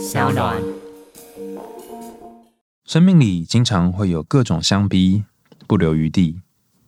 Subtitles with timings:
[0.00, 0.56] 小暖。
[2.86, 5.24] 生命里经常会有各种相逼，
[5.66, 6.40] 不留余地。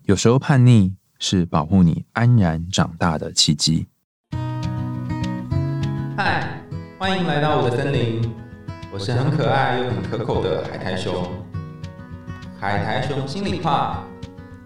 [0.05, 3.87] 有时候叛逆是保护你安然长大的契机。
[6.17, 6.59] 嗨，
[6.99, 8.33] 欢迎来到我的森林，
[8.91, 11.31] 我是很可爱又很可口的海苔熊。
[12.59, 14.03] 海苔熊心里话，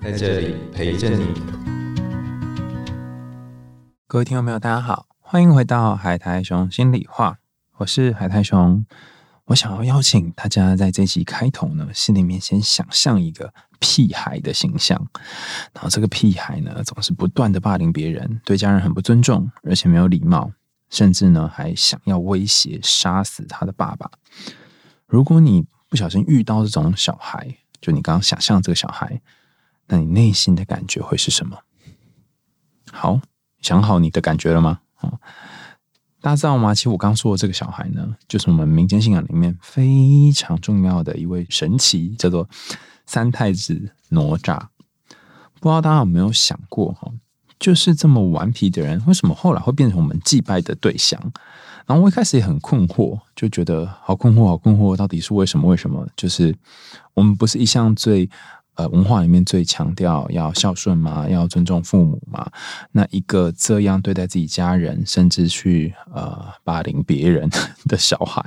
[0.00, 1.26] 在这里陪着你。
[4.06, 7.38] 各位听众朋友，大家好，欢迎回到海苔熊心里话，
[7.78, 8.86] 我是海太熊。
[9.44, 14.98] 我想要邀请大家在这集开头呢，心里面先想象一个屁孩的形象，
[15.74, 20.50] 然后这个屁孩呢，总是不断的霸凌别人，对家人很不尊重，而且没有礼貌，
[20.88, 24.10] 甚至呢还想要威胁杀死他的爸爸。
[25.06, 29.20] 如果你不小心遇到这种小孩，就你刚刚想象这个小孩，
[29.88, 31.58] 那你内心的感觉会是什么？
[32.90, 33.20] 好，
[33.60, 34.80] 想好你的感觉了吗？
[34.94, 35.12] 啊？
[36.26, 36.74] 大家知道吗？
[36.74, 42.48] 其实我刚说的这个小孩呢，就是我们民间信仰里面非常重要的一位神奇，叫做
[43.06, 44.58] 三太子哪吒。
[45.60, 47.08] 不知道大家有没有想过哈，
[47.60, 51.16] 就是这么顽皮的人，为什么后来会变成我们祭拜的对象？
[51.86, 55.68] 然后我一开始也很困惑，就觉得好困惑，好困惑，到底是为什么？
[55.68, 56.04] 为什么？
[56.16, 56.52] 就是
[57.14, 58.28] 我们不是一向最。
[58.76, 62.46] 呃，文化里面最强调要孝顺嘛，要尊重父母嘛。
[62.92, 67.48] 那一个这样对待自己家人，甚至去呃霸凌别人
[67.86, 68.42] 的小孩，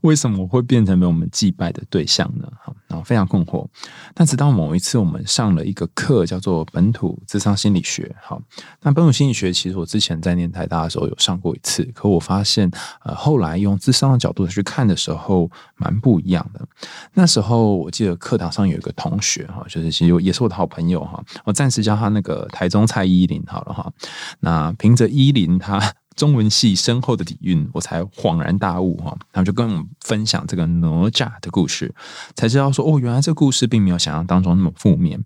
[0.00, 2.50] 为什么会变成被我们祭拜的对象呢？
[2.62, 3.66] 好，然后非常困惑。
[4.14, 8.16] 但直到某一次，我们上了一个课，叫做本土智商心理学。
[8.22, 8.40] 好，
[8.80, 12.70] 那本土心理学其实我之前在念台大的时候有上过一次，可我发现
[13.04, 16.66] 呃后来用智商的角度去看的时候，蛮不一样的。
[17.12, 19.48] 那时候我记得课堂上有一个同学。
[19.50, 23.92] 哈，就是其实也是我的好朋友哈，我暂时叫他那个台中蔡依林好了哈。
[24.40, 25.80] 那凭着依林他
[26.16, 29.16] 中文系深厚的底蕴，我才恍然大悟哈。
[29.32, 31.94] 他们就跟我们分享这个哪吒的故事，
[32.34, 35.24] 才知道说哦，原来这个故事并没有想象当中那么负面。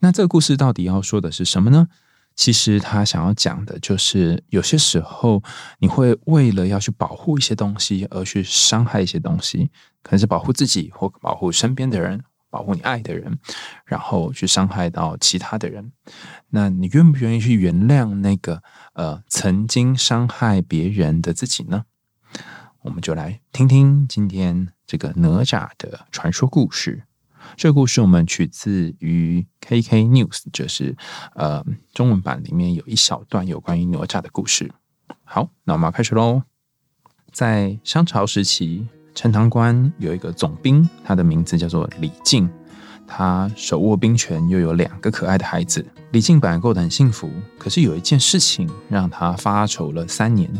[0.00, 1.88] 那这个故事到底要说的是什么呢？
[2.34, 5.42] 其实他想要讲的就是，有些时候
[5.80, 9.70] 你会为了要去保护一些东西而去伤害一些东西，
[10.02, 12.22] 可能是保护自己或保护身边的人。
[12.52, 13.38] 保护你爱的人，
[13.86, 15.90] 然后去伤害到其他的人，
[16.50, 21.86] 那你愿不愿意去原谅那个呃曾经伤害别人的自己呢？
[22.82, 27.04] 我们就来听听今天这个哪吒的传说故事。
[27.56, 30.94] 这个故事我们取自于 KK News，就是
[31.34, 31.64] 呃
[31.94, 34.70] 中文版里面有一小段有关于哪吒的故事。
[35.24, 36.42] 好，那我们要开始喽。
[37.32, 38.88] 在商朝时期。
[39.14, 42.48] 陈塘关有一个总兵，他的名字叫做李靖，
[43.06, 45.84] 他手握兵权，又有两个可爱的孩子。
[46.12, 50.50] 李靖本来过得很幸福，可是有一件事情让他发愁了三年。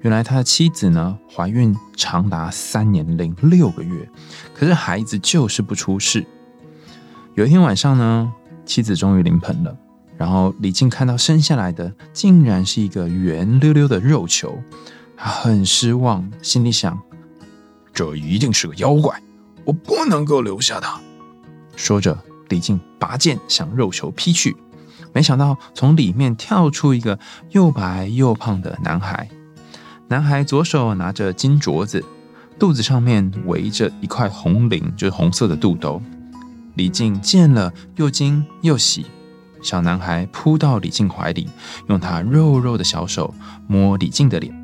[0.00, 4.08] 原来他的妻子呢，怀孕长达三年零六个月，
[4.54, 6.24] 可是孩子就是不出世。
[7.34, 8.32] 有一天晚上呢，
[8.64, 9.76] 妻子终于临盆了，
[10.16, 14.58] 然后李靖看到生下来的竟然是一个圆溜溜的肉球，
[15.16, 17.00] 他很失望，心里想。
[17.96, 19.22] 这一定是个妖怪，
[19.64, 21.00] 我不能够留下他。
[21.76, 24.54] 说着，李靖拔剑向肉球劈去，
[25.14, 27.18] 没想到从里面跳出一个
[27.52, 29.30] 又白又胖的男孩。
[30.08, 32.04] 男孩左手拿着金镯子，
[32.58, 36.02] 肚子上面围着一块红绫，就是红色的肚兜。
[36.74, 39.06] 李靖见了又惊又喜，
[39.62, 41.48] 小男孩扑到李靖怀里，
[41.88, 43.34] 用他肉肉的小手
[43.66, 44.54] 摸李靖的脸，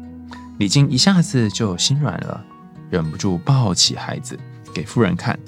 [0.58, 2.44] 李靖一下子就心软了。
[2.92, 4.38] 忍不住抱起孩子
[4.74, 5.38] 给夫人看，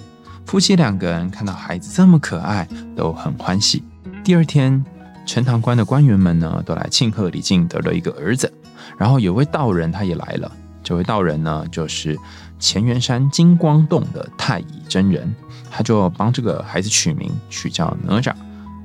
[0.46, 2.66] 夫妻两个人看到孩子这么可爱，
[2.96, 3.84] 都很欢喜。
[4.24, 4.82] 第二天，
[5.26, 8.50] 陈塘关的官员们呢，都来庆贺李靖得了一个儿子。
[8.96, 10.50] 然后有位道人他也来了，
[10.82, 12.18] 这位道人呢，就是
[12.58, 15.30] 乾元山金光洞的太乙真人，
[15.70, 18.32] 他就帮这个孩子取名，取叫哪吒，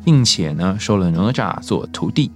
[0.04, 2.30] 并且呢，收了哪吒做徒弟。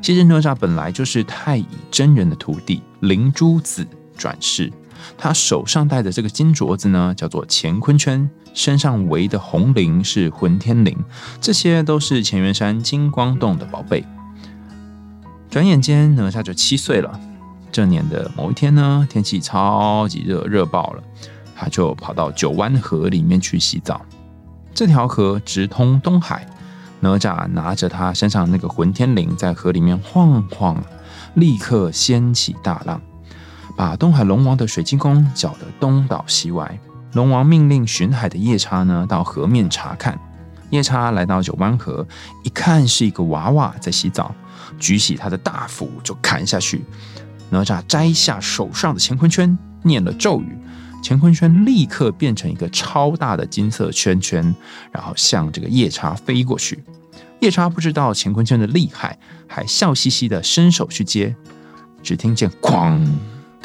[0.00, 3.84] 其实哪吒本来就是太乙真人的徒弟，灵珠子
[4.16, 4.72] 转世。
[5.18, 10.96] 他手上戴的这个金镯子呢，叫做乾坤圈；身上围的红绫是混天绫，
[11.40, 14.04] 这些都是乾元山金光洞的宝贝。
[15.48, 17.20] 转眼间，哪吒就七岁了。
[17.72, 21.02] 这年的某一天呢，天气超级热，热爆了，
[21.54, 24.00] 他就跑到九湾河里面去洗澡。
[24.74, 26.46] 这条河直通东海，
[27.00, 30.82] 哪吒拿着他身上那个混天绫，在河里面晃晃，
[31.34, 33.00] 立刻掀起大浪。
[33.76, 36.78] 把东海龙王的水晶宫搅得东倒西歪。
[37.12, 40.18] 龙王命令巡海的夜叉呢到河面查看。
[40.70, 42.04] 夜叉来到九湾河，
[42.42, 44.34] 一看是一个娃娃在洗澡，
[44.80, 46.84] 举起他的大斧就砍下去。
[47.50, 50.58] 哪吒摘下手上的乾坤圈，念了咒语，
[51.04, 54.54] 乾坤圈立刻变成一个超大的金色圈圈，
[54.90, 56.82] 然后向这个夜叉飞过去。
[57.38, 61.36] 夜叉不知道乾坤圈的厉害，还笑嘻嘻的伸手去接，
[62.02, 63.00] 只听见“哐”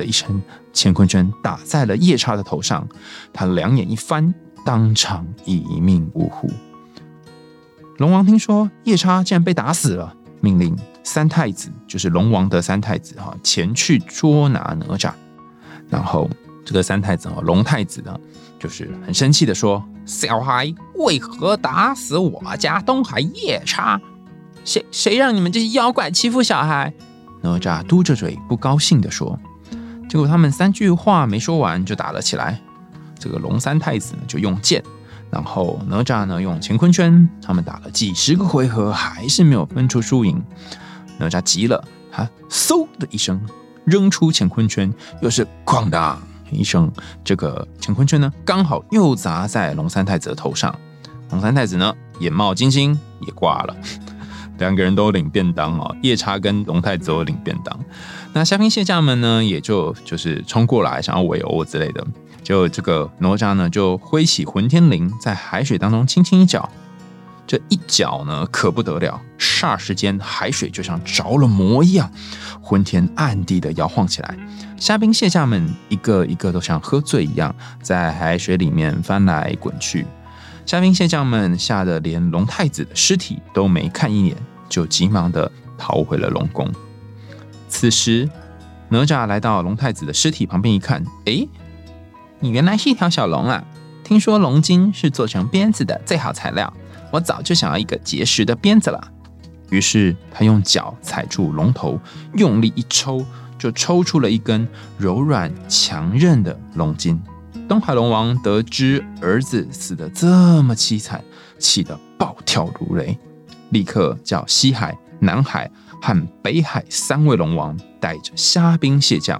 [0.01, 0.41] 的一声，
[0.73, 2.87] 乾坤圈打在了夜叉的头上，
[3.31, 4.33] 他两眼一翻，
[4.65, 6.49] 当场一命呜呼。
[7.97, 15.11] 龙王听说夜叉竟然被打死了，命令三太子，就是龙王的三太子哈，前去捉拿哪吒。
[15.87, 16.27] 然后
[16.65, 18.19] 这个三太子哦，龙太子呢，
[18.57, 24.01] 就是很生气的说：“小孩为何打死我家东海夜叉？
[24.65, 26.91] 谁谁让你们这些妖怪欺负小孩？”
[27.43, 29.39] 哪吒嘟着嘴不高兴的说。
[30.11, 32.59] 结果他们三句话没说完就打了起来。
[33.17, 34.83] 这个龙三太子呢就用剑，
[35.29, 40.43] 然后哪吒呢用乾坤圈，他们打了几十个回合还是没有分出输赢。
[41.17, 41.81] 哪吒急了，
[42.11, 43.39] 他嗖的一声
[43.85, 46.21] 扔出乾坤圈，又是哐当
[46.51, 46.91] 一声，
[47.23, 50.77] 这个乾坤圈呢刚好又砸在龙三太子的头上。
[51.29, 53.73] 龙三太子呢眼冒金星也挂了，
[54.57, 57.79] 两个人都领便当哦，夜叉跟龙太子都领便当。
[58.33, 62.05] 那虾兵蟹将们呢也就就是冲过来想要围殴之类的。
[62.43, 66.67] 就这个哪吒呢，就挥起混天绫，在海水当中轻轻一搅，
[67.45, 72.11] 这一搅呢，可不得了，霎时间海水就像着了魔一样，
[72.59, 74.35] 昏天暗地的摇晃起来。
[74.77, 80.05] 虾兵蟹将们一个一个都像喝醉一样，在海水里面翻来滚去。
[80.65, 84.35] 虾兵蟹将们吓得连龙太子的尸体都没看一眼，
[84.67, 86.67] 就急忙的逃回了龙宫。
[87.71, 88.29] 此时，
[88.89, 91.47] 哪吒来到龙太子的尸体旁边一看，哎。
[92.43, 93.63] 你原来是一条小龙啊！
[94.03, 96.73] 听说龙筋是做成鞭子的最好材料，
[97.11, 98.99] 我早就想要一个结实的鞭子了。
[99.69, 101.99] 于是他用脚踩住龙头，
[102.33, 103.23] 用力一抽，
[103.59, 107.21] 就抽出了一根柔软强韧的龙筋。
[107.69, 110.27] 东海龙王得知儿子死得这
[110.63, 111.23] 么凄惨，
[111.59, 113.15] 气得暴跳如雷，
[113.69, 115.69] 立刻叫西海、南海
[116.01, 119.39] 和北海三位龙王带着虾兵蟹将，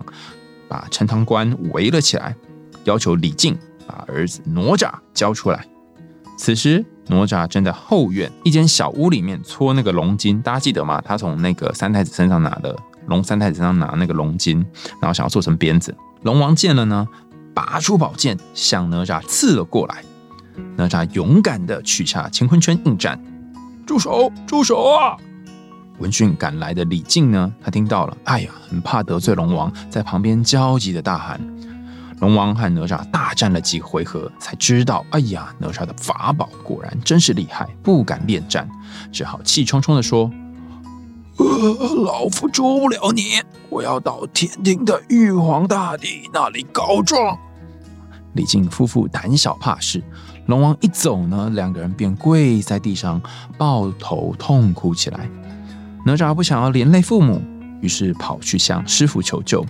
[0.69, 2.35] 把陈塘关围了起来。
[2.85, 5.65] 要求李靖把儿子哪吒交出来。
[6.37, 10.99] 此时，哪吒正在后院一间小屋里面搓那个龙筋，大家记得吗？
[11.01, 12.75] 他从那个三太子身上拿的
[13.07, 14.65] 龙三太子身上拿那个龙筋，
[14.99, 15.95] 然后想要做成鞭子。
[16.23, 17.07] 龙王见了呢，
[17.53, 20.03] 拔出宝剑向哪吒刺了过来。
[20.75, 23.23] 哪吒勇敢的取下乾坤圈应战。
[23.85, 24.31] 住手！
[24.47, 25.17] 住手啊！
[26.01, 31.39] 闻讯赶来的李靖呢，他听到了，哎呀，很怕得罪龙王，在旁边焦急的大喊。
[32.19, 38.67] 龙王和哪吒大战了几回合，才知道，哎呀，哪吒的法宝果然真是厉害，不敢恋战，
[39.11, 40.31] 只好气冲冲地说
[41.37, 43.39] ：“呃，老夫捉不了你，
[43.69, 47.37] 我要到天庭的玉皇大帝那里告状。”
[48.33, 50.03] 李靖夫妇胆小怕事，
[50.45, 53.21] 龙王一走呢，两个人便跪在地上
[53.57, 55.29] 抱头痛哭起来。
[56.05, 57.41] 哪吒不想要连累父母，
[57.81, 59.65] 于是跑去向师傅求救。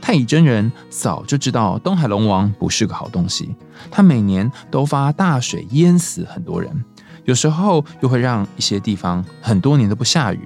[0.00, 3.54] 太乙真人早就知道东海龙王不是个好东西，
[3.90, 6.84] 他每年都发大水淹死很多人，
[7.24, 10.40] 有时候又会让一些地方很多年都不下雨，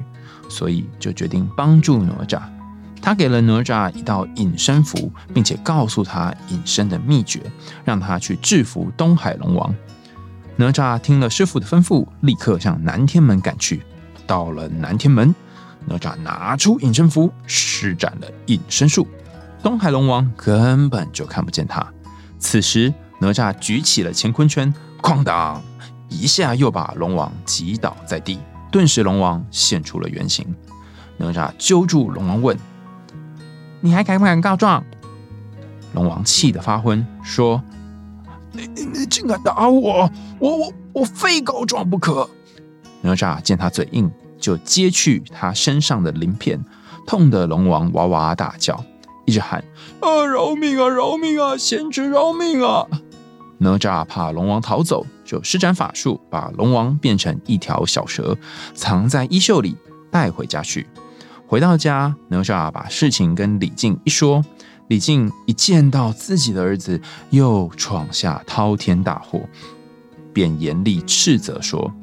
[0.48, 2.40] 所以就决定帮助哪吒。
[3.02, 7.42] 他给了哪吒一道隐身符，并且告诉他隐身的秘诀，
[7.84, 9.74] 让他去制服东海龙王。
[10.56, 13.82] 哪吒听了师傅的吩咐，立刻向南天门赶去。
[14.26, 15.34] 到了南天门，
[15.86, 19.06] 哪吒拿出隐身符，施展了隐身术。
[19.62, 21.86] 东海龙王根本就看不见他。
[22.38, 25.62] 此时，哪吒举起了乾坤圈，哐当
[26.08, 28.38] 一下又把龙王击倒在地。
[28.70, 30.46] 顿时，龙王现出了原形。
[31.18, 32.58] 哪吒揪住龙王问
[33.80, 34.84] ：“你还敢不敢告状？”
[35.94, 37.62] 龙王气得发昏，说
[38.50, 40.10] ：“你你竟敢打我！
[40.40, 42.28] 我我我非告状不可！”
[43.02, 46.64] 哪吒见他嘴硬，就揭去他身上的鳞片，
[47.06, 48.82] 痛得龙王哇哇大叫。
[49.24, 49.62] 一直喊
[50.00, 50.24] 啊！
[50.26, 50.88] 饶命啊！
[50.88, 51.56] 饶命啊！
[51.56, 52.86] 贤侄饶命啊！
[53.58, 58.36] 哪吒怕龙王逃走，就施展法术，把龙王变成一条小蛇，
[58.74, 59.76] 藏在衣袖里，
[60.10, 60.88] 带回家去。
[61.46, 64.44] 回到家，哪吒把事情跟李靖一说，
[64.88, 69.40] 李靖一见到自己的儿子又闯下滔天大祸，
[70.32, 71.94] 便严厉斥责说：“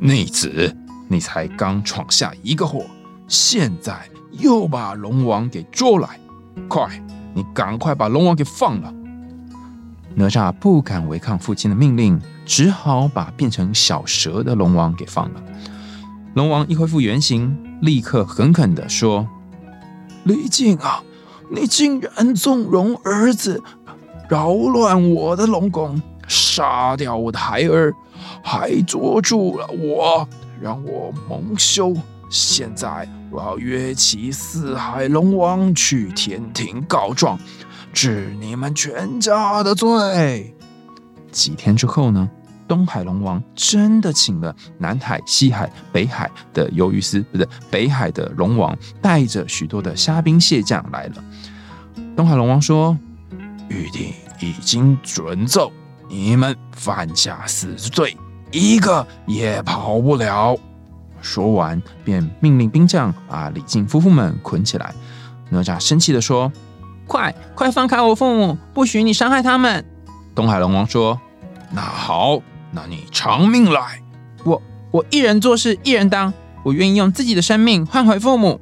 [0.00, 0.76] 逆子，
[1.08, 2.84] 你才刚闯下一个祸，
[3.28, 6.20] 现在……”又把龙王给捉来，
[6.68, 8.92] 快，你赶快把龙王给放了。
[10.14, 15.42] 哪吒不敢违抗父亲的命令，只好把变成小蛇的龙王给放了。
[16.34, 19.26] 龙王一恢复原形，立刻狠狠地说
[20.24, 21.02] ：“李靖啊，
[21.50, 23.62] 你竟然纵容儿子，
[24.28, 27.94] 扰乱我的龙宫，杀掉我的孩儿，
[28.42, 30.28] 还捉住了我，
[30.60, 31.94] 让我蒙羞。
[32.28, 37.38] 现在我要约齐四海龙王去天庭告状，
[37.92, 40.54] 治你们全家的罪。
[41.30, 42.28] 几天之后呢？
[42.68, 51.24] 东海龙王真的请了南海、西海、北海的鱿鱼丝，不是北海的龙王，带着许多的虾兵蟹将来了。
[52.16, 52.98] 东海龙王说
[53.70, 55.70] ：“玉帝已经准奏，
[56.08, 58.16] 你们犯下死罪，
[58.58, 60.56] 一个也跑不了。”
[61.20, 64.94] 说完，便命令兵将把李靖夫妇们捆起来。
[65.50, 66.52] 哪吒生气的说
[67.06, 69.84] ：“快快放开我父母，不许你伤害他们！”
[70.34, 71.20] 东海龙王说
[71.72, 72.40] ：“那好。”
[72.72, 74.02] 那你偿命来！
[74.44, 74.60] 我
[74.90, 78.60] 我一人做事一人当，我愿意用自己的生命换回父母。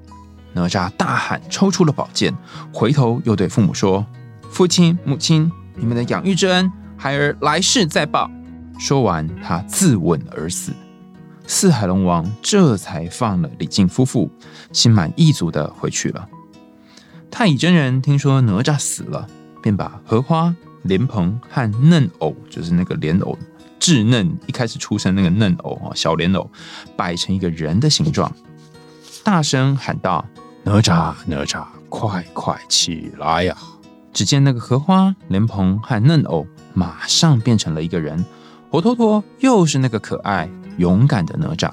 [0.52, 2.32] 哪吒大喊，抽出了宝剑，
[2.72, 4.06] 回头又对父母说
[4.52, 8.30] ：“父亲母亲，你们的养育之恩，孩儿来世再报。”
[8.78, 10.72] 说完，他自刎而死。
[11.46, 14.30] 四海龙王这才放了李靖夫妇，
[14.72, 16.28] 心满意足的回去了。
[17.30, 19.28] 太乙真人听说哪吒死了，
[19.62, 23.38] 便把荷花、莲蓬和嫩藕，就是那个莲藕。
[23.78, 26.50] 稚嫩一开始出生那个嫩藕啊，小莲藕
[26.96, 28.32] 摆成一个人的形状，
[29.22, 30.24] 大声喊道
[30.64, 33.54] ：“哪吒，哪吒，快快起来呀！”
[34.14, 38.24] 只见那个荷花、莲蓬和嫩藕马上变成了一个人，
[38.74, 41.70] 活脱脱又是那个可爱勇敢的哪吒。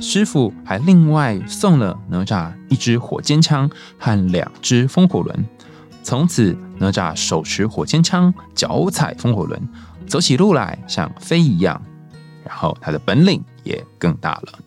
[0.00, 3.70] 师傅还另外送了哪吒一支火尖枪
[4.00, 5.44] 和两只风火轮，
[6.02, 9.62] 从此哪吒手持火尖枪，脚踩风火轮。
[10.08, 11.80] 走起路来像飞一样，
[12.42, 14.58] 然后他的本领也更大了。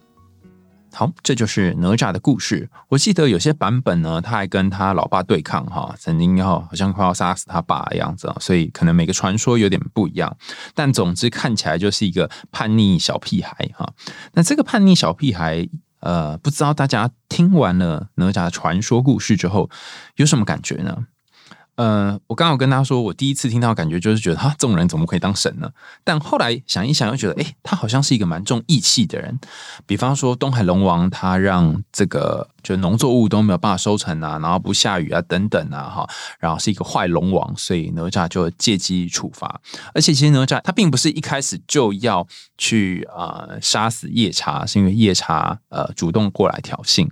[0.94, 2.70] 好，这就是哪吒的故事。
[2.90, 10.36] 我记得有些版本呢，他还跟他老爸对抗，哈，曾经要好像快要杀死他爸的样子啊，所以可能每个传说有点不一样。
[10.76, 13.94] 但总之看起来就是一个叛逆小屁孩，哈。
[14.34, 15.68] 那这个叛逆小屁孩，
[16.02, 19.70] 呃，不知道大家听完了哪吒的传说故事之后
[20.18, 21.06] 有什么感觉呢？
[21.82, 25.68] 呃，我刚好跟他说，我第一次听到感觉就是觉得，哈，这种人怎么可以当神呢？
[26.04, 29.40] 但后来想一想，又觉得，哎，他好像是一个蛮重义气的人。
[29.88, 36.10] 比方说，东海龙王他让这个就农作物都没有办法收成啊，然后不下雨啊，等等啊，哈，
[36.40, 39.60] 然后是一个坏龙王，所以哪吒就借机处罚。
[39.96, 42.28] 而且其实哪吒他并不是一开始就要
[42.60, 47.10] 去啊杀死夜叉，是因为夜叉呃主动过来挑衅。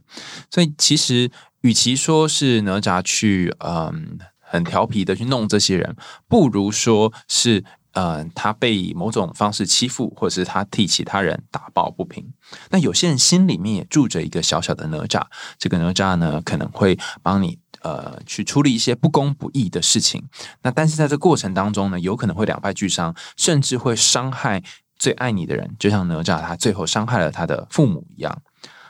[0.52, 4.20] 所以其实与其说是哪吒去嗯。
[4.50, 5.96] 很调皮的去弄这些人，
[6.28, 12.34] 不如说是，呃，他被某种方式欺负，或者是他替其他人打抱不平。
[12.72, 15.24] 那有些人心里面也住着一个小小的哪吒，
[15.60, 20.28] 这个哪吒呢，可能会帮你呃去处理一些不公不义的事情。
[20.64, 24.64] 那但是在这过程当中呢，有可能会两败俱伤，甚至会伤害
[24.98, 28.42] 最爱你的人，就像哪吒他最后伤害了他的父母一样。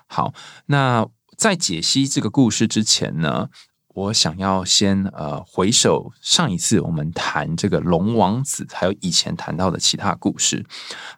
[0.08, 0.34] 好，
[0.68, 1.06] 那
[1.38, 3.50] 在解析这个故事之前呢？
[3.96, 10.64] 我想要先呃回首上一次我们谈这个龙王子，还有以前谈到的其他故事。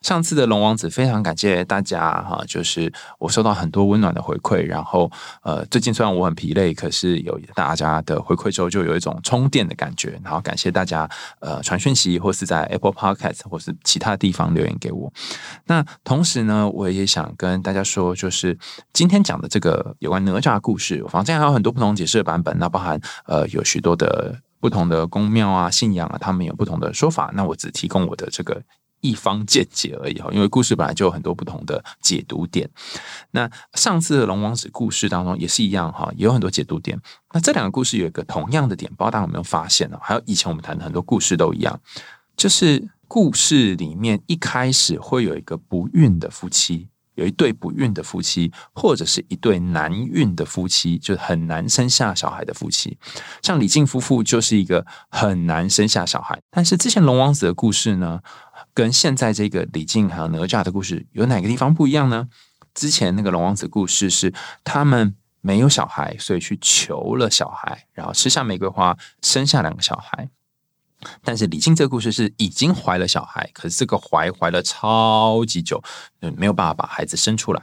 [0.02, 4.64] 上次的龙王子非常感谢大家哈，就是我收到很多温暖的回馈。
[4.64, 5.12] 然后
[5.44, 10.20] 呃，最近虽然我很疲累，可是有大家的回馈之后，就有一种充电的感觉。
[10.24, 11.08] 然后感谢大家
[11.42, 15.12] 呃传讯息，或是在 Apple Podcast 或是其他地方留言给我。
[15.66, 18.58] 那同时呢，我也想跟大家说，就是
[18.94, 22.61] 今天讲的这个有关哪吒故事，房间还有很多不同解释的版本。
[22.62, 27.32] 那包含呃有许多的不同的宫庙啊、信仰啊，他们有不同的说法。
[27.34, 28.62] 那我只提供我的这个
[29.02, 32.70] 一方见解而已哈，因为故事本来就有很多不同的解读点。
[33.32, 37.02] 那上次的龙王子故事当中也是一样哈，也有很多解读点。
[37.34, 39.98] 那这两个故事有一个同样的点，不知道大家有没有发现呢？
[40.00, 41.80] 还有以前我们谈的很多故事都一样，
[42.38, 46.91] 就是故事里面一开始会有一个不孕的夫妻。
[47.16, 52.98] 有一对不孕的夫妻，或者是一对难孕的夫妻，就很难生下小孩的夫妻。
[53.42, 56.40] 像李靖夫妇就是一个很难生下小孩。
[56.50, 58.22] 但是之前龙王子的故事呢，
[58.74, 62.28] 跟现在这个李靖还有哪吒的故事有哪个地方不一样呢？
[62.74, 70.30] 之前那个龙王子故事是他们没有小孩，所以去求了小孩，然后吃下玫瑰花，生下两个小孩。
[71.24, 75.82] 但是李靖这个故事是已经怀了小孩，可是这个怀怀了超级久，
[76.22, 77.62] 嗯没有办法把孩子生出来。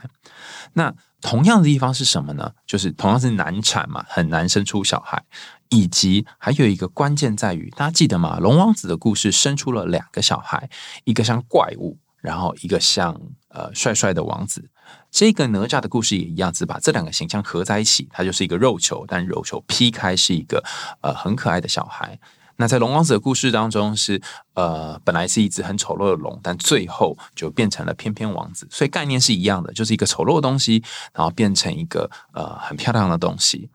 [0.73, 2.53] 那同样的地方是什么呢？
[2.65, 5.21] 就是同样是难产嘛，很难生出小孩，
[5.69, 8.39] 以及还有一个关键在于，大家记得吗？
[8.39, 10.69] 龙王子的故事生出了两个小孩，
[11.03, 13.19] 一个像怪物，然后一个像
[13.49, 14.69] 呃帅帅的王子。
[15.11, 20.63] 这个哪吒的故事也一样，只把这两个形象合在一起，它就是一个肉球，但肉球劈开是一个
[21.01, 22.17] 呃很可爱的小孩。
[22.61, 24.21] 那在龙王子的故事当中，是
[24.53, 33.69] 呃本来是一只很丑陋的龙，但最后就变成了翩翩王子，所以概念是一样的，就是一个丑陋的东西，然后变成一个呃很漂亮的东西。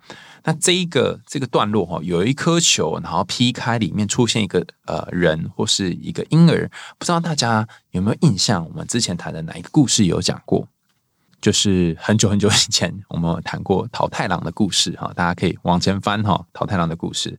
[0.45, 8.63] 那这一个这个段落哈，有一颗球，然后劈开，里面出现一个呃人或是一个婴儿，不知道大家有没有印象？
[8.69, 10.69] 我们之前谈的哪一个故事有讲过？
[11.41, 17.39] 就是很久很久以前，我们谈过桃太郎的故事哈，大家可以往前翻哈，桃太郎的故事，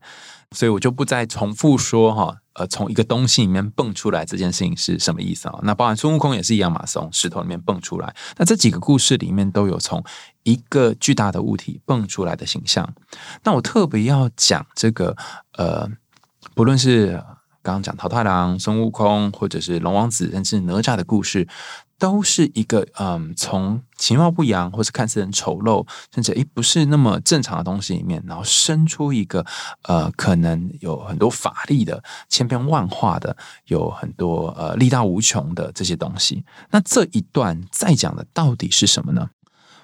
[0.55, 5.59] 所以我就不再重复说哈，呃，从一个东西里面蹦出来这件事情是什么意思啊？
[5.63, 8.15] 那包含孙悟空也是一样嘛，从石头里面蹦出来。
[8.37, 10.03] 那这几个故事里面都有从
[10.43, 12.91] 一个巨大的物体蹦出来的形象。
[13.43, 15.15] 那我特别要讲这个，
[15.57, 15.87] 呃，
[16.53, 17.21] 不论是
[17.61, 21.47] 刚刚讲桃太郎、孙悟空，或者是龙王子，甚至哪吒的故事。
[21.97, 29.45] 都是一个嗯，从其貌不扬或是看似很丑陋，甚至诶不是那么正常的东西里面，然后生出一个
[29.83, 33.35] 呃，可能有很多法力的、千变万化的，
[33.67, 36.43] 有很多呃力大无穷的这些东西。
[36.71, 39.29] 那这一段在讲的到底是什么呢？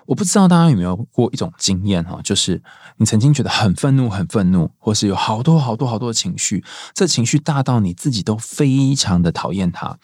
[0.05, 2.61] 我不知道大家有没有过一种经验哈，就是
[2.97, 9.97] 你曾经觉得很愤怒、很愤怒，或是有好多好多好多的情绪，这情绪大到你自己都非常的讨厌它，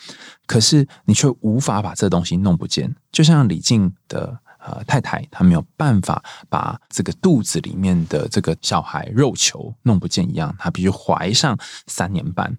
[0.45, 2.95] 可是你却无法把这东西弄不见。
[3.11, 12.57] 就像李静的呃太太，她没有办法把这个肚子里面的这个小孩肉球弄不见一样，她必须怀上三年半。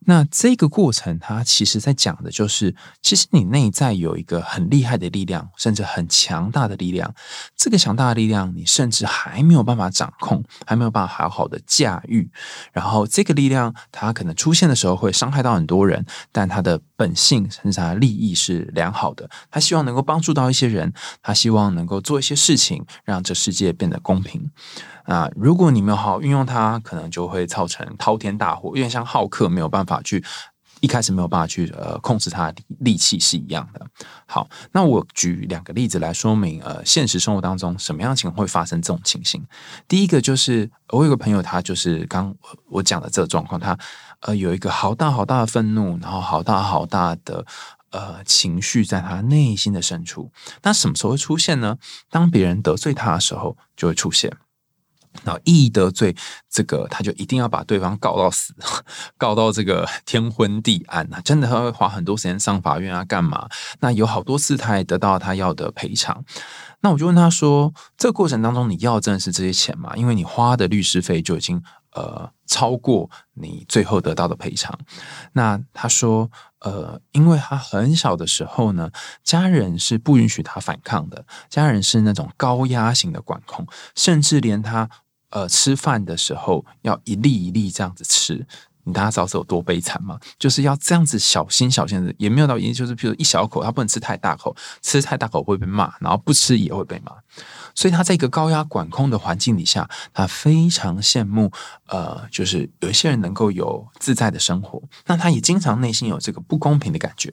[0.00, 7.14] 那这个过程，它其实在讲的就是，其实你内在有一个很厉害的力量，甚至很强大的力量。
[7.56, 12.30] 这个强大的力量，你甚至还没有办法掌控，还没有办法好好的驾驭。
[12.72, 19.30] 然后，这个力量它可能出现的时候会伤害到很多人，但它的本性甚至它的利益是良好的。
[19.52, 24.50] 他希望能够帮助到一些人，他希望能够做一些事情，让这世界变得公平。
[25.04, 30.22] 啊，如果你没有好好运用它，可能就会造成滔天大祸，有点像浩克没有办法去
[30.80, 33.86] 一开始没有办法去呃控制他的力气是一样的。
[34.26, 39.42] 好，那我举两个例子来说明，呃，现实生活当中什么样的情况会发生这种情形。
[39.88, 42.34] 第一个就是我有个朋友，他就是刚
[42.68, 43.76] 我讲的这个状况，他
[44.20, 47.44] 呃有一个好大好大的愤怒，然后好大好大的
[47.90, 50.30] 呃情绪在他内心的深处。
[50.62, 51.78] 那什么时候会出现呢？
[52.10, 54.36] 当别人得罪他的时候，就会出现。
[55.24, 56.14] 然后一得罪
[56.48, 58.54] 这个，他就一定要把对方告到死，
[59.16, 61.20] 告到这个天昏地暗啊！
[61.24, 63.48] 真的他会花很多时间上法院啊，干嘛？
[63.80, 66.24] 那有好多次他也得到他要的赔偿。
[66.82, 69.92] 那我就问他说：这个过程当中，你要真的是这些钱吗？
[69.96, 71.60] 因为你花的律师费就已经
[71.98, 74.78] 呃超过你最后得到的赔偿。
[75.32, 76.30] 那他说：
[76.60, 78.90] 呃，因为他很小的时候呢，
[79.24, 84.88] 家人是不允许他反抗的，家人是那种高压型的管控，甚至连他。
[85.30, 88.46] 呃，吃饭的时候要一粒一粒这样子吃，
[88.84, 90.18] 你大家知道是有多悲惨吗？
[90.38, 97.12] 就是要这样子小心小心的，也没有到一，就是比如一小口，他不能吃太大口，吃太大口会被骂，然后不吃也会被骂。
[97.78, 101.52] 所以他在一个高压管控的环境底下，他非常羡慕，
[101.86, 104.82] 呃，就是有一些人能够有自在的生活。
[105.06, 107.32] 那他也经常内心有这个不公平的感觉，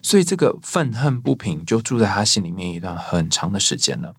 [0.00, 4.14] 所以这个愤恨不平就住在他心里面一段很长的时间了。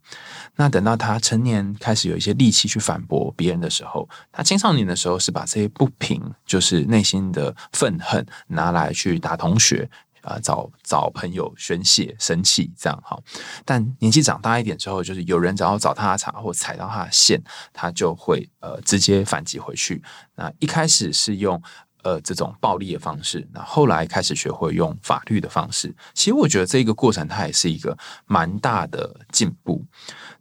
[0.57, 9.89] 那等到他成年开始有一些力气去反驳别人的时候，他青少年的时候是把这些不平，就是内心的愤恨拿来去打同学。
[10.23, 13.17] 啊，找找朋友宣泄生气，这样哈。
[13.63, 20.01] 但年纪长大一点之后，就是有人只要找他茬或踩到他的线，他就会呃直接反击回去。
[20.35, 21.61] 那一开始是用
[22.03, 25.95] 呃这种暴力的方式，那后来开始学会用法律的方式。
[26.13, 29.85] 其实我觉得这个过程，它也是一个蛮大的进步。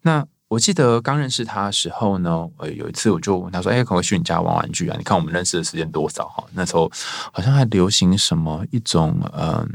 [0.00, 0.26] 那。
[0.52, 4.94] 我记得刚认识他的时候呢，呃，有一次我就问他说：“哎，可不可以去你家玩玩具啊？
[4.98, 6.44] 你看我们认识的时间多少哈？
[6.52, 6.92] 那时候
[7.32, 9.66] 好像还流行什么一种嗯，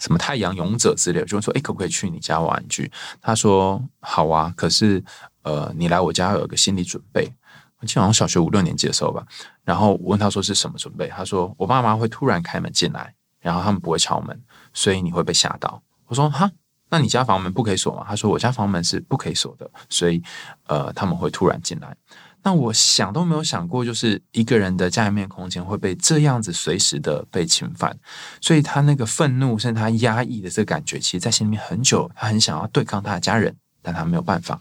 [0.00, 2.90] 什么太阳勇者之类，就说哎，可不可以去你家玩玩具？
[3.20, 5.00] 他说好啊，可是
[5.42, 7.32] 呃，你来我家有一个心理准备。
[7.78, 9.24] 我记得好像小学五六年级的时候吧。
[9.62, 11.06] 然后我问他说是什么准备？
[11.06, 15.80] 他说我爸妈会突然开门进来，然后他们不会敲门，所以你会被吓到。
[16.06, 16.50] 我说哈。
[16.90, 18.04] 那你家房门不可以锁吗？
[18.08, 20.22] 他说我家房门是不可以锁的，所以
[20.66, 21.96] 呃他们会突然进来。
[22.42, 27.94] 那我想都没有想过，就是一个人的家里面空间会被这样子随时的被侵犯，
[28.40, 34.60] 所以他那个愤怒甚至他压抑的这个感觉，其实在心里面很久，他很想要对抗他的家人，但他没有办法。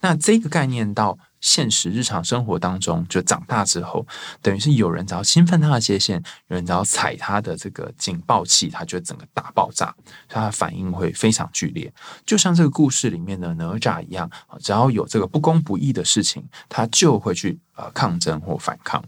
[0.00, 4.06] 那这个概念到现实日常生活当中，就长大之后，
[4.42, 9.94] 等于是有人只要侵犯他的界限，有人只要踩他的这个警报器，他就整个大爆炸，
[10.28, 11.92] 他的反应会非常剧烈，
[12.24, 19.02] 就像这个故事里面的哪吒一样，只要有这个不公不义的事情，他就会去呃抗争或反抗。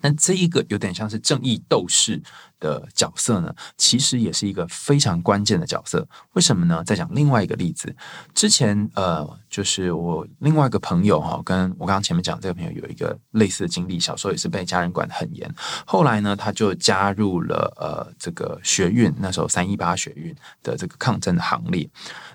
[0.00, 2.22] 那这一个有点像是正义斗士
[2.60, 6.06] 的角色呢，其实也是一个非常关键的角色。
[6.32, 6.82] 为什么呢？
[6.84, 7.94] 再讲另外一个例子，
[8.34, 15.52] 之前呃，就是我另外一个朋友哈，跟我刚刚前面讲这个朋友有一个类似的经历，小时候也是被家人管得很严，
[15.86, 21.88] 后来呢，他就加入了呃这个学运，那时候三一八学运的这个抗争的行列。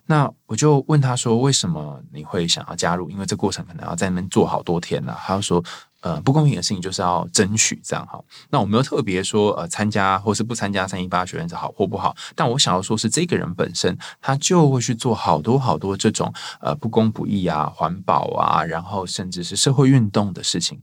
[0.05, 3.09] 那我就问他说：“为什么你会想要加入？
[3.09, 5.63] 因为这过程可能要在那边做好多天呢？”他说。
[6.03, 8.21] 呃，不公平的事情就是要争取这样哈。
[8.49, 20.77] 那我没有特别说呃参加或是不参加三一八学院是好或不好，但我想要说是这个人本身他就会去做好多好多这种呃不公不义啊、环保啊，然后甚至是社会运动的事情。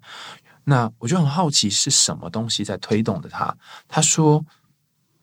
[0.65, 3.55] 那我就很好奇是什么东西在推动的他。
[3.87, 4.43] 他说，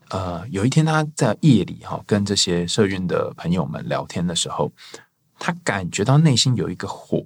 [0.09, 4.71] 呃，有一天他在夜里哈跟这些社运的朋友们聊天的时候，
[5.39, 7.25] 他感觉到内心有一个火。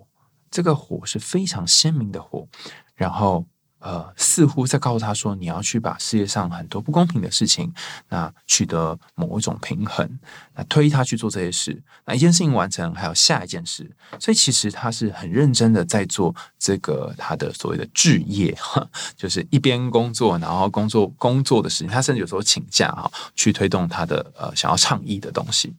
[0.51, 2.47] 这个火是非常鲜明的火，
[2.93, 3.45] 然后
[3.79, 7.73] 呃，似乎在告诉他说：“你要去把世界上很多不公平的事情，
[8.09, 10.19] 那取得某一种平衡，
[10.53, 11.81] 那推他去做这些事。
[12.05, 13.89] 那一件事情完成，还有下一件事。
[14.19, 18.55] 所以其实他是很认真的在做这个他的所谓的置业，
[19.17, 21.87] 就是一边工作，然后工作工作的事情。
[21.87, 25.73] 他甚至有时候请假哈，去推动他的呃想要倡议的东西。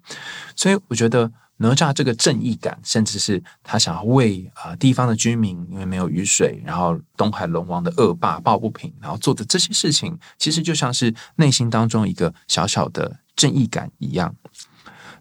[0.56, 1.30] 所以我觉得。
[1.62, 14.34] 哪吒这个正义感，甚至是他想要为啊地方的居民，因为没有雨水，然后东海龙王的恶霸抱不平，然后做的这些事情，其实就像是内心当中一个小小的正义感一样。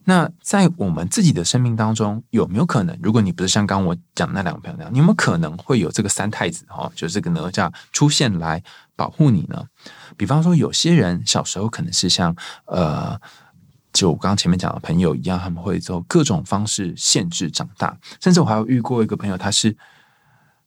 [0.06, 8.64] 那在我们自己的生命当中，有没有可能，如果你不是像刚我讲那两个朋友那样，你有没有可能会有这个三太子哈，就是这个哪吒出现来
[8.96, 9.64] 保护你呢？
[10.18, 13.22] 比方说，有些人小时候可能是像呃。
[13.94, 17.98] 就我刚刚前面讲的朋友一样，他们会做各种方式限制长大。
[18.22, 19.76] 甚至我还有遇过一个朋友，他是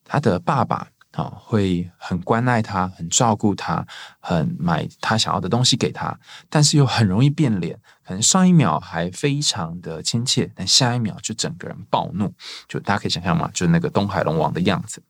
[0.05, 3.87] 他的爸爸啊，会很关爱他，很照顾他，
[4.21, 7.79] 很买他想要的东西给他，但是又很容易变脸。
[8.07, 12.35] 可能上一秒还非常的亲切，但下一秒就整个人暴怒。
[12.69, 15.03] 就大家可以想象嘛，就是那个东海龙王的样子。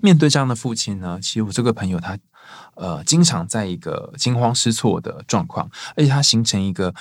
[0.00, 2.18] 面对这样的父亲呢，其实我这个朋友他。
[2.74, 6.94] 呃，经常在一个惊慌失措的状况，而且他形成一个，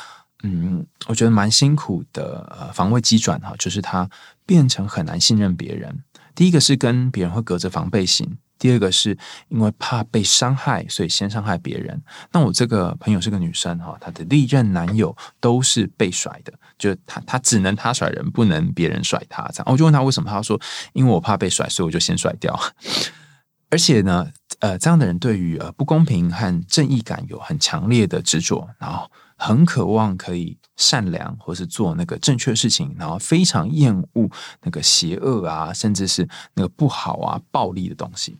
[0.43, 4.09] 嗯，我觉得蛮辛苦的呃防卫机转哈，就是他
[4.45, 6.03] 变成很难信任别人。
[6.33, 9.17] 第一个是跟别人会隔着防备心，第二个是
[9.49, 12.01] 因为怕被伤害，所以先伤害别人。
[12.31, 19.65] 那我这个朋友是个女生哈，她的历任男友都是被甩的，就她她只能她甩人，不能别人甩她这样。
[19.69, 20.59] 我就问她为什么，她说
[20.93, 22.57] 因为我怕被甩，所以我就先甩掉。
[23.69, 24.27] 而且呢，
[24.61, 34.29] 呃，这样的人对于呃不公平和正义感有很强烈的执着，然后很渴望可以善良或是做那个正确事情，然后非常厌恶
[34.61, 38.37] 那个邪恶啊，甚至是那个不好啊、暴力的东西。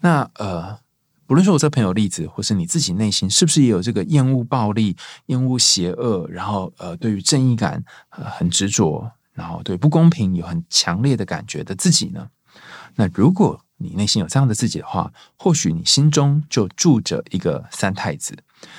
[0.00, 0.76] 那呃，
[1.24, 4.96] 不论说我这朋友例子，或是你自己内心，是不是也有这个厌恶暴力、
[5.26, 12.28] 厌恶邪恶，然后呃，对于正义感很执着，然后对不公平有很强烈的感觉的自己呢？
[12.96, 18.36] 那如果你内心有这样的自己的话，或许你心中就住着一个三太子。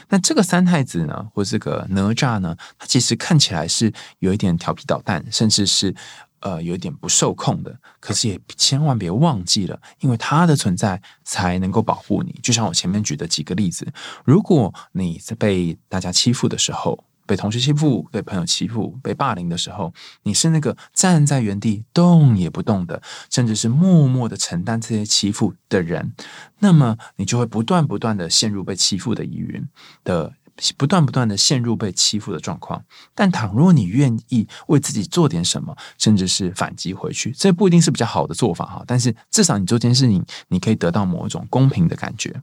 [0.10, 5.96] 那这个三太子呢，或这个哪吒呢，他其实看起来是有一点调皮捣蛋，甚至是
[6.42, 7.80] 呃有一点不受控的。
[8.02, 12.38] 可是也千万别忘记了，因为他的存在才能够保护你。
[12.44, 13.88] 就像我前面举的几个例子，
[14.26, 26.12] 如果你在被大家欺负的时候，被同学欺负、被朋友欺负、被霸凌的时候，你是那个站在原地动也不动的，甚至是默默的承担这些欺负的人，
[26.58, 29.64] 那么你就会不断不断的陷入被欺负的疑云
[30.04, 30.34] 的，
[30.76, 32.84] 不断不断的陷入被欺负的状况。
[33.14, 38.84] 但倘若你愿意为自己做点什么，甚至是反击回去，这不一定是比较好的做法哈。
[38.88, 42.42] 但是至少你做这件事情，你可以得到某一种公平的感觉。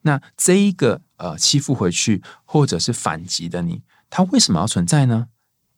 [0.00, 3.82] 那这一个呃欺负回去或者是反击的你。
[4.14, 5.28] 他为什么要存在呢？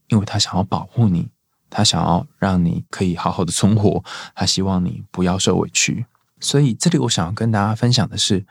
[0.08, 1.28] 因为他想要保护你，
[1.70, 4.02] 他想要让你可以好好的存活，
[4.34, 6.04] 他希望你不要受委屈。
[6.40, 8.44] 所以这里我想要跟大家分享的是，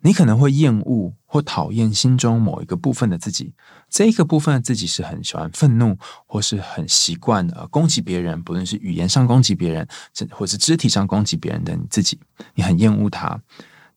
[0.00, 3.52] 你可能会厌恶或讨厌心中某一个部分的自己，
[3.90, 9.86] 这一个部分的自己是很喜欢愤怒，或是很习惯呃攻击别人，不论是语言上攻击别人，
[10.30, 12.18] 或是肢体上攻击别人的你自己，
[12.54, 13.38] 你很厌恶他。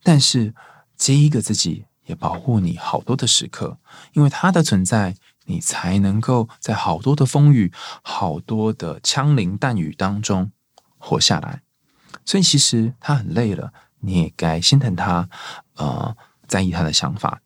[0.02, 0.54] 但是
[0.98, 3.78] 这一个自己也保护你好多的时刻，
[4.12, 5.16] 因为他的存在。
[5.50, 10.52] 你才能够在好多的风雨、好多的枪林弹雨当中
[10.96, 11.62] 活下来。
[12.24, 15.28] 所以其实他很累了，你也该心疼他，
[15.74, 17.40] 呃，在意他的想法。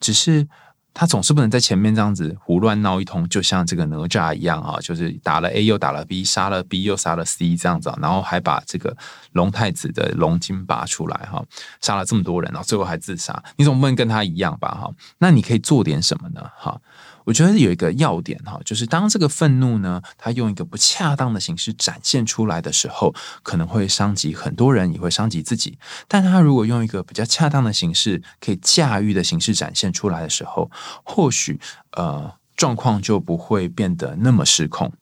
[0.00, 0.48] 只是
[0.92, 8.96] 他总是不能在前面这样子胡乱闹一通，就像这个哪吒一样啊，就是打了 A 又打了 B，杀了 B 又杀了 C 这样子，然后还把这个
[9.32, 11.44] 龙太子的龙筋拔出来哈，
[11.80, 13.42] 杀了这么多人，然后最后还自杀。
[13.56, 14.68] 你总不能跟他一样吧？
[14.68, 16.50] 哈，那你可以做点什么呢？
[16.56, 16.80] 哈。
[17.24, 25.78] 我觉得有一个要点哈，就是当这个愤怒呢，它用一个不恰当的形式展现出来的时候，可能会伤及很多人，也会伤及自己。
[26.06, 30.70] 但它如果用一个比较恰当的形式，可以驾驭的形式展现出来的时候，
[31.02, 31.58] 或许
[31.92, 34.92] 呃状况就不会变得那么失控。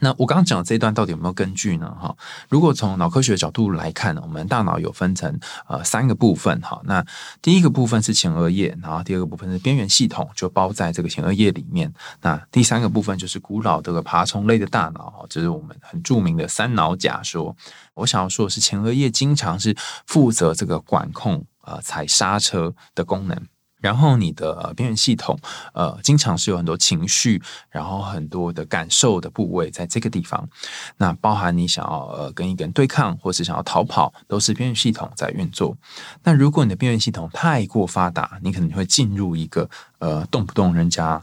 [0.00, 1.94] 那我刚刚讲的这一段到底有没有根据呢？
[2.00, 2.14] 哈，
[2.48, 6.80] 如果从脑科学角度来看呢，我们大脑有分成呃三个部分哈。
[6.84, 7.04] 那
[7.42, 11.92] 第一个部分是前额叶，然后第二个部分是边缘系统，就包在这个前额叶里面。
[12.22, 17.56] 那第三个部分就是古老这个爬虫类的大脑哈，这是我们很著名的三脑假说。
[17.94, 23.36] 我想要说的是，前额叶经常是负责这个管控呃踩刹车的功能。
[23.80, 25.38] 然后你的边缘系统，
[25.72, 30.48] 呃，经常是有很多情绪，然后很多的感受的部位在这个地方。
[30.96, 35.76] 那包含你想要呃跟一个人对抗，或是想要逃跑，都是边缘系统在运作。
[36.22, 41.22] 那如果你的边缘系统太过发达，你可能会进入一个呃动不动人家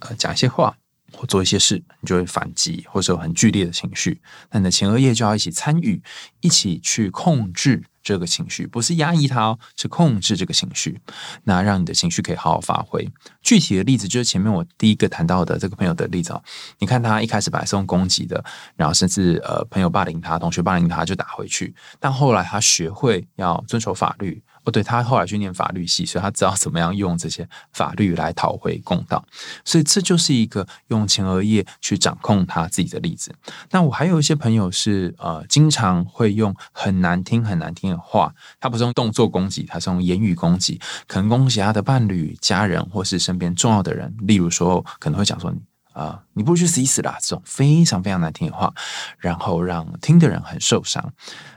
[0.00, 0.76] 呃讲一些话
[1.12, 4.20] 或做一些事，你就会反击，或者有很剧烈的情绪。
[4.50, 6.00] 那你的前额叶就要一起参与，
[6.40, 7.82] 一起去控制。
[8.08, 10.98] 这个情绪不是压抑它哦，是控制这个情绪，
[11.44, 13.06] 那让你的情绪可以好好发挥。
[13.42, 16.42] 具体的例子就是前面我第一个谈到的这个朋友的例子哦。
[16.78, 18.42] 你看他一开始本来是用攻击的，
[18.76, 24.42] 然后甚至呃朋友霸凌他，同学霸凌他就打回去，但后来他学会要遵守法律。
[24.68, 29.24] 哦，对他后来去念法律系，所以他知道怎么样用这些法律来讨回公道。
[29.64, 33.34] 所以这就是一个用前额叶去掌控他自己的例子。
[33.70, 44.14] 那我还有一些朋友是呃，经常会用很难听、很难听的话，他不是用动作攻击，他是用言语攻击，可能攻击他的伴侣、家人或是身边重要的人。
[44.20, 45.58] 例如说，可能会讲说你
[45.98, 48.72] 啊，你不如去死一死啦，这种非常非常难听的话，
[49.18, 51.12] 然后让听的人很受伤。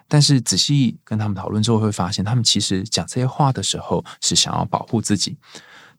[0.07, 5.37] 但是仔细跟他们讨论之后，会发现他们其实讲这些话的时候是想要保护自己。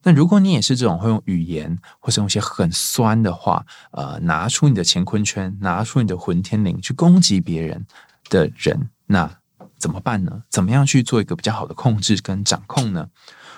[0.02, 7.86] 那如果你也是这种会用语言或是用一些很酸的话，呃，拿出你的乾坤圈，拿出你的混天绫去攻击别人
[8.28, 9.30] 的人，那
[9.82, 10.44] 怎么办呢？
[10.48, 13.08] 怎么样去做一个比较好的控制跟掌控呢？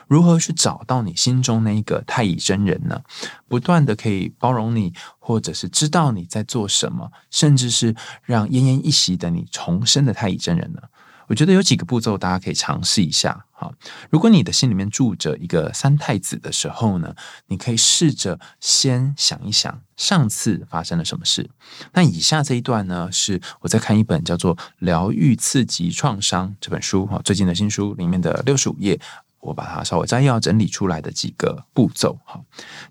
[0.09, 3.03] 如何去找到你心中那一个太乙真人呢？
[3.47, 10.81] 不断的可以包容你，或者是知道你在做什么，甚至是让奄奄一息的你重生的太乙真人呢？
[11.29, 13.47] 我觉得有几个步骤大家可以尝试一下。
[13.53, 13.73] 哈，
[14.11, 17.15] 如果你的心里面住着一个三太子的时候呢，
[17.47, 21.49] 你可以试着先想一想上次发生了什么事。
[21.93, 29.01] 那以下这一段呢，是我在看一本叫做《疗愈刺激创伤》这本书哈，最近的新书里面的六十五页。
[29.41, 32.41] 我把它稍微摘要整理出来的几个步骤哈，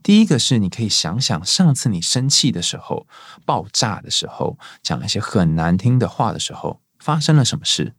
[0.04, 3.08] 第一个是你可以想想上次你生气的时候、
[3.43, 7.96] 爆炸的时候、讲一些很难听的话的时候发生了什么事。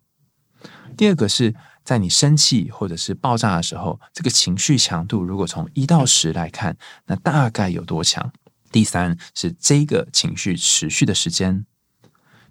[0.96, 1.54] 第二个是
[1.84, 6.76] 在你生气或者是爆炸的时候，这个情绪强度如果从一到十来看，
[7.06, 8.32] 那大概有多强？
[8.72, 11.64] 第三是这个情绪持续的时间。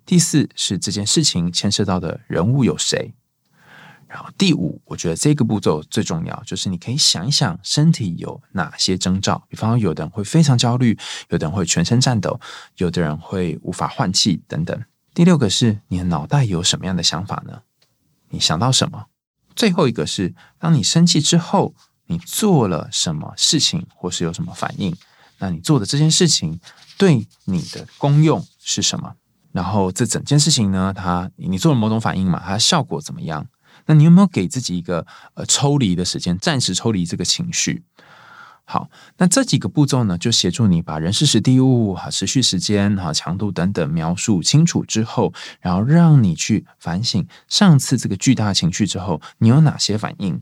[0.06, 3.13] 第四是这件事情牵涉到的人物有谁？
[4.08, 10.95] 然后第五，我觉得这个步骤最重要，就是你可以想一想身体有哪些征兆，比方说有的人会非常焦虑，
[11.29, 12.39] 有的人会全身颤抖，
[12.77, 14.79] 有的人会无法换气等等。
[15.15, 17.62] 第六个是你的脑袋有什么样的想法呢？
[18.34, 19.06] 你想到什么？
[19.56, 21.76] 最后一个是当你生气之后，
[22.08, 24.96] 你做了什么事情，或是有什么反应？
[25.38, 26.60] 那你做的这件事情
[26.98, 29.13] 对你的功用是什么？
[29.52, 33.46] 然后这整件事情呢，它你做了某种反应嘛，它效果怎么样？
[33.86, 37.84] 那你有没有给自己一个呃抽离的时间，暂时抽离这个情绪？
[38.65, 50.41] 好，那这几个步骤呢，就协助你把人事时地物哈、持续时间哈、强度等等描述清楚之后，然后让你去反省上次这个巨大情绪之后，你有哪些反应？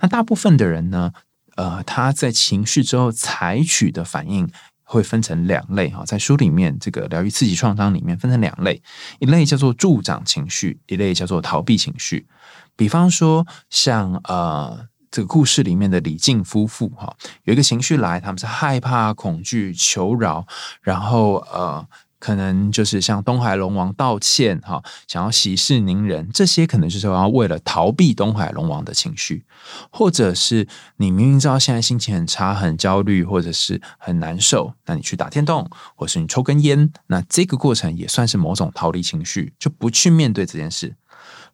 [0.00, 1.12] 那大部分的人呢，
[1.56, 4.48] 呃，他在情绪之后采取的反应。
[4.88, 8.80] 会分成两类哈，在书里面这个疗愈刺激创伤里面分成两类，
[9.18, 12.28] 一类叫做助长情绪，一类叫做逃避情绪。
[12.76, 20.46] 比方说，像呃这个故事里面的李靖夫妇哈，有一个情绪来，他们是害怕、恐惧、求饶，
[20.82, 21.86] 然后呃。
[22.18, 29.44] 可能就是向东海龙王道歉哈，想要息事宁人，这些可能就是要为了逃避东海龙王的情绪，
[29.92, 40.96] 或者是你明明知道现在心情很差、很焦虑，或者是很难受，那你去打电动，或是你抽根烟，那这个过程也算是某种逃离情绪，就不去面对这件事。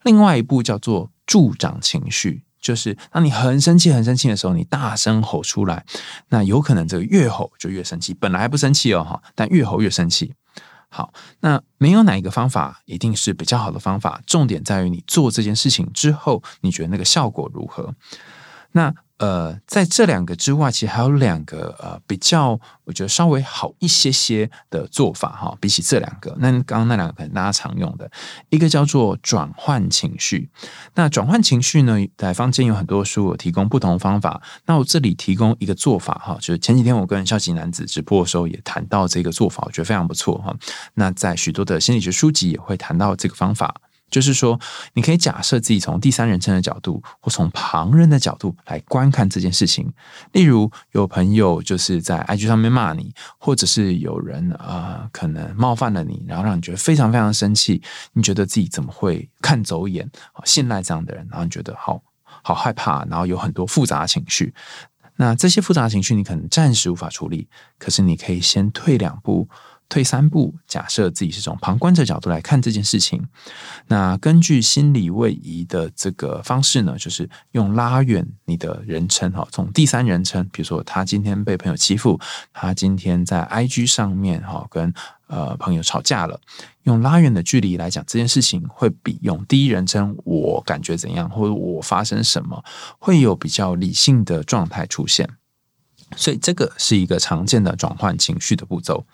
[0.04, 2.44] 另外一步叫做助长情绪。
[2.62, 5.84] 就是当你很生气、很生气的时候，你大声吼出来，
[6.30, 8.14] 那有可能这个越吼就越生气。
[8.14, 10.32] 本来不生气哦，哈，但越吼越生气。
[10.88, 17.94] 好，那没有哪一个方法一定是比较好的方法，重点在于你做这件事情之后，你觉得那个效果如何？
[18.72, 18.94] 那。
[19.22, 25.56] 呃，在这两个之外，其实还有两个呃比较，我觉得稍微好一些些的做法哈。
[25.60, 28.10] 比起这两个，那刚刚那两个可能大家常用的，
[28.48, 30.50] 一个叫做转换情绪。
[30.96, 34.42] 那转换情绪呢，在坊间有很多书有提供不同方法。
[34.66, 40.52] 那我这里提供一个做法哈，就是前几天我跟消极男子直播的时候也谈到这个做法，我觉得非常不错哈。
[40.94, 43.72] 那在许多的心理学书籍也会谈到这个方法。
[44.12, 44.60] 就是说，
[44.92, 49.90] 你可以假设自己从第三人称的角度，或从旁人的角度来观看这件事情。
[50.32, 57.82] 例如，有朋友就是在 IG 上面骂你，或者是有人啊可能冒犯了你，然后让你觉得非常非常生气。
[58.12, 60.08] 你觉得自己怎么会看走眼、
[60.44, 61.26] 信赖这样的人？
[61.30, 64.54] 然后你觉得好好害怕，然后有很多复杂情绪。
[65.16, 67.48] 那这些复杂情绪，你可能暂时无法处理，
[67.78, 69.48] 可是你可以先退两步。
[69.92, 73.22] 退三步，假设自己是从旁观者角度来看这件事情。
[73.88, 82.18] 那根据心理位移的这个方式呢，就是用拉远你的人称哈，从第三人称，比如说他今天被朋友欺负，
[82.54, 84.90] 他今天在 IG 上面哈跟
[85.26, 86.40] 呃朋友吵架了，
[86.84, 92.64] 用拉远的距离来讲这件事情，会比用第一人称我感觉怎样，或者我发生什么，
[92.98, 95.28] 会有比较理性的状态出现。
[96.16, 99.04] 所以这个是一个常见的转换情绪的步骤。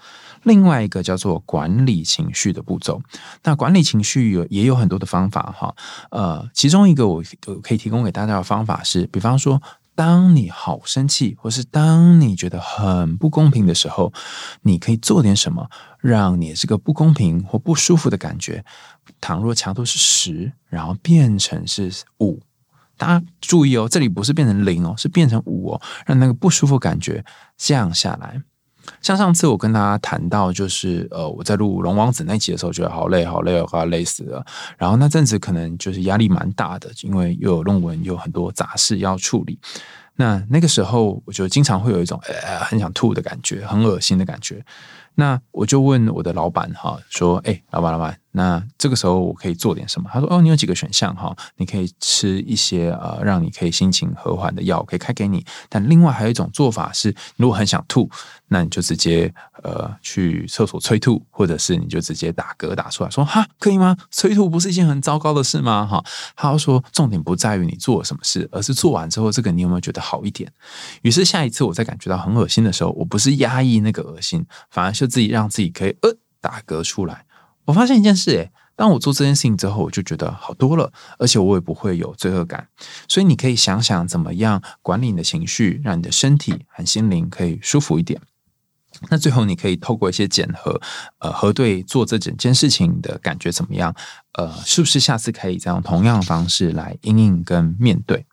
[0.45, 3.03] 另外一个叫做管理情绪的步骤，
[3.43, 5.75] 那管理情绪有也有很多的方法哈，
[6.11, 9.61] 呃，其中一个我我可以提供给大家的方法是，比方说，
[9.97, 14.13] 当你好生气，或是当你觉得很不公平的时候，
[14.63, 18.65] 你可以做点什么，让你这个不公平或不舒服的感觉，
[19.21, 22.41] 倘若强度是十，然后变成是五，
[22.99, 27.25] 大家注意哦，这里不是变成零哦，是变成五哦，让那个不舒服感觉
[27.57, 28.43] 降下来。
[29.03, 34.45] 像上次我跟大家谈到，就是呃，我在录《龙王子》那集的时候，觉得好累，好累，快要累死了。
[34.79, 39.59] 然后那阵子可能就是压力蛮大的，因为又有论文，又有很多杂事要处理。
[40.17, 44.65] 那那个时候，我就经常会有一种呃很想吐的感觉，很恶心的感觉。
[45.15, 50.09] 那我就问我的老板哈，说：“哎，老板，老板。”那这个时候我可以做点什么？
[50.13, 55.45] 他说：“哦，你有几个选项哈，你可以吃一些呃，让你可以心情和缓的药，可以开给你。
[55.69, 58.09] 但另外还有一种做法是，如果很想吐，
[58.49, 63.97] 那你就直接呃去厕所催吐，或者是你就直接打嗝打出来，说哈可以吗？
[64.11, 65.87] 催吐不是一件很糟糕的事吗？
[65.87, 66.05] 哈，
[66.37, 70.53] 他说重点不在于你做了什么事，而是做完之后这个你有没有觉得好一点？
[71.03, 77.25] 于是下一次我在感觉到很恶心的时候，我不是压抑那个恶心，反而是自己让自己可以呃打嗝出来。”
[77.69, 82.67] 我发现一件事，诶，当我做这件事情之后，我就觉得好多了，而且我也不会有罪恶感。
[83.07, 88.19] 所以你可以想想怎么样管理你的情绪，让你的身体和心灵可以舒服一点。
[89.11, 90.81] 那最后你可以透过一些检核，
[91.19, 93.95] 呃，核对做这整件事情的感觉怎么样？
[94.33, 98.25] 呃，是不是下次可以再用同样的方式来应应跟面对？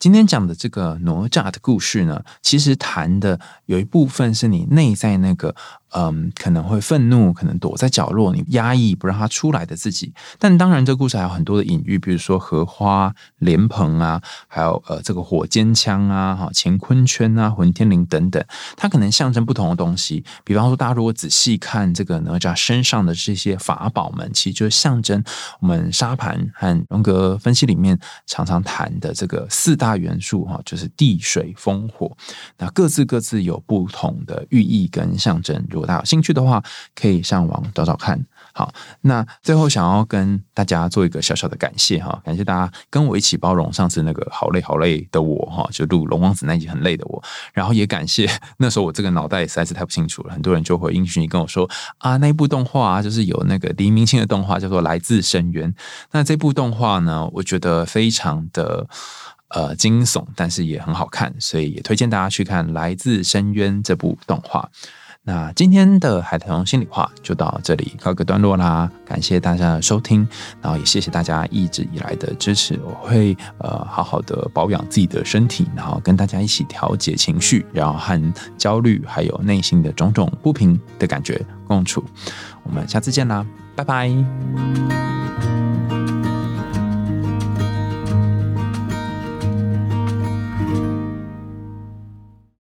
[0.00, 5.54] 今天讲的这个哪吒的故事呢，其实谈的有一部分是你内在那个。
[5.96, 10.12] 嗯，可能会愤怒，可能躲在角落，你压抑不让他出来的自己。
[10.40, 18.44] 但当然，这故事还有很多的隐喻，比如说荷花、莲蓬啊，还有呃这个火尖枪啊、哈乾坤圈啊、混天绫等等，
[18.76, 20.24] 它可能象征不同的东西。
[20.42, 25.22] 比方说，大家如果仔细看这个哪吒身上的这些法宝们，其实就是象征
[25.60, 32.16] 我们沙盘和荣格分析里面常常谈的这个四大元素哈，就是地水风火，
[32.58, 35.54] 那各自各自有不同的寓意跟象征。
[35.70, 36.62] 如大家有兴趣的话，
[36.94, 38.24] 可以上网找找看。
[38.56, 47.20] 好，那最后想要跟大家做一个小小的感谢哈，感谢大家跟我一起包容上次那个好累好累的我哈，就录龙王子那集很累的我，
[47.52, 51.68] 然后也感谢那时候我这个脑袋实在是太不清楚了，很多人就回应讯息跟我说
[51.98, 55.72] 啊，那部动画啊，就是有那个黎明星的动画叫做《来自深渊》，
[56.12, 58.86] 那这部动画呢，我觉得非常的
[59.48, 64.70] 呃惊悚，但是也很好看，所以也推荐大家去看《来自深渊》这部动画。
[65.26, 70.28] 那今天的海棠心里话就到这里告个段落啦，感谢大家的收听，
[70.60, 72.78] 然后也谢谢大家一直以来的支持。
[72.84, 82.04] 我会呃好好的保养自己的身体，然后跟大家一起调节情绪，然后和焦虑还有内心的种种不平的感觉共处。
[82.62, 84.12] 我们下次见啦，拜拜。